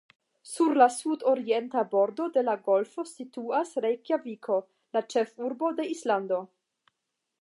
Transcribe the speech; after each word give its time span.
Sur 0.51 0.77
la 0.81 0.85
sud-orienta 0.93 1.83
bordo 1.91 2.25
de 2.37 2.43
la 2.47 2.55
golfo 2.69 3.05
situas 3.11 3.75
Rejkjaviko, 3.87 4.59
la 4.99 5.07
ĉefurbo 5.15 5.71
de 5.83 5.91
Islando. 5.97 6.45